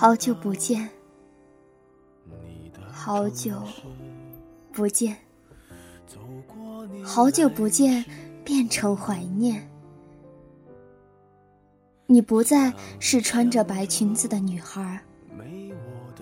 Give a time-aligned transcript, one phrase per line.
[0.00, 0.88] 好久不见，
[2.88, 3.60] 好久
[4.70, 5.16] 不见，
[7.02, 8.04] 好久不见，
[8.44, 9.68] 变成怀念。
[12.06, 15.02] 你不再是穿着白裙子的女孩，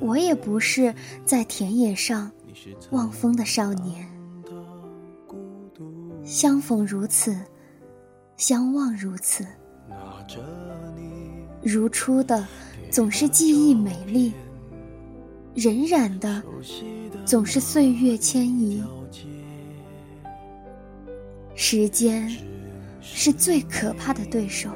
[0.00, 0.94] 我也不是
[1.26, 2.32] 在田野上
[2.92, 4.08] 望风的少年。
[6.24, 7.38] 相逢如此，
[8.38, 9.46] 相望如此，
[11.62, 12.46] 如初的。
[12.88, 14.32] 总是记忆美丽，
[15.56, 16.42] 荏苒的
[17.26, 18.82] 总是岁月迁移。
[21.54, 22.30] 时间
[23.00, 24.70] 是最可怕的对手，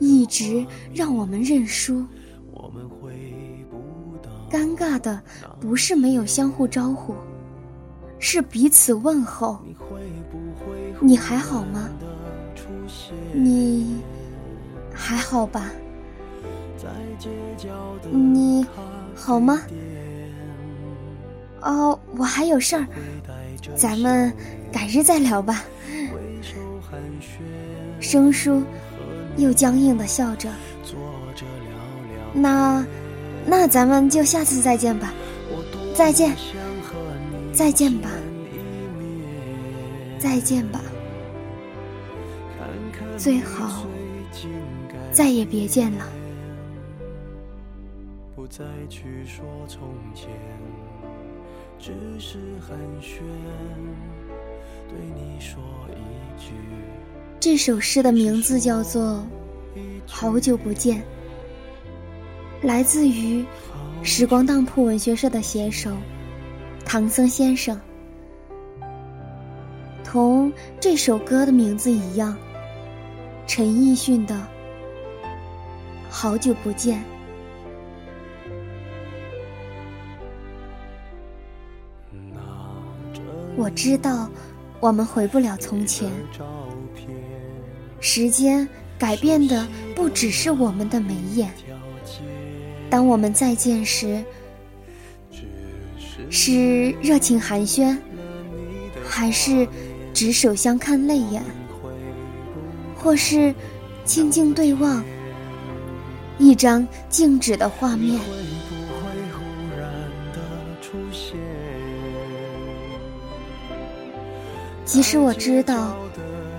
[0.00, 2.04] 一直让我们认输。
[4.50, 5.22] 尴尬的
[5.60, 7.14] 不是没有相互招呼，
[8.18, 9.60] 是彼此问候。
[11.00, 11.88] 你还好吗？
[13.32, 14.02] 你
[14.94, 15.70] 还好吧？
[18.10, 18.66] 你
[19.14, 19.60] 好吗？
[21.60, 22.86] 哦，我还有事儿，
[23.74, 24.32] 咱们
[24.72, 25.64] 改日再聊吧。
[28.00, 28.62] 生疏
[29.36, 30.48] 又僵硬的笑着，
[32.32, 32.84] 那
[33.44, 35.12] 那咱们就下次再见吧。
[35.94, 36.36] 再见，
[37.52, 38.08] 再见吧，
[40.20, 40.80] 再见吧，
[43.18, 43.84] 最好
[45.10, 46.06] 再也别见了。
[48.36, 49.80] 不再去说从
[50.14, 50.30] 前，
[51.80, 51.90] 只
[52.20, 53.18] 是寒暄，
[54.88, 56.52] 对你说一句。
[57.40, 59.26] 这首诗的名字叫做
[60.06, 61.02] 《好久不见》，
[62.66, 63.44] 来自于
[64.04, 65.90] 时光当铺文学社的写手
[66.84, 67.78] 唐僧先生。
[70.04, 72.36] 同这首歌的名字一样，
[73.48, 74.34] 陈奕迅的
[76.10, 76.98] 《好久不见》。
[83.56, 84.28] 我知道，
[84.80, 86.10] 我们回不了从前。
[88.00, 89.66] 时间改变的
[89.96, 91.50] 不只是我们的眉眼。
[92.90, 94.22] 当我们再见时，
[96.28, 97.96] 是热情寒暄，
[99.08, 99.66] 还是
[100.12, 101.42] 执手相看泪眼，
[102.98, 103.54] 或是
[104.04, 105.02] 静静对望，
[106.38, 108.20] 一张静止的画面。
[114.84, 115.94] 即使我知道，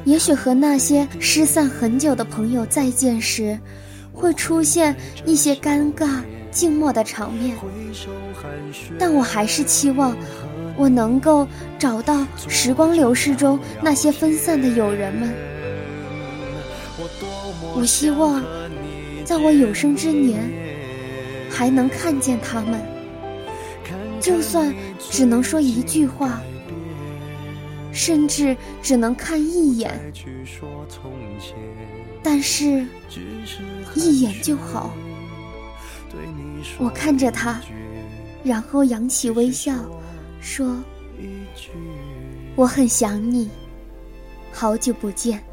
[0.06, 3.60] 也许和那些失散很久的朋友再见时，
[4.14, 4.96] 会出现
[5.26, 7.58] 一些尴尬、静默的场面，
[8.98, 10.16] 但我还是期望
[10.78, 11.48] 我能够
[11.80, 15.34] 找到时光流逝中那些分散的友人们。
[17.76, 18.44] 我希望，
[19.26, 20.42] 在我有生之年，
[21.50, 22.80] 还能看见他们，
[24.20, 26.42] 就算只能说一句话。
[27.92, 30.00] 甚至只能看一眼，
[32.22, 32.86] 但是，
[33.96, 34.94] 一眼就好。
[36.78, 37.60] 我看着他，
[38.44, 39.74] 然后扬起微笑，
[40.40, 40.82] 说
[42.56, 43.50] ：“我很想你，
[44.52, 45.44] 好久不见。”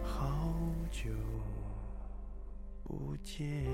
[3.27, 3.66] 见。